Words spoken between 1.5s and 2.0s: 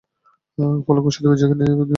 নিয়ে বিতর্ক ছড়ায়।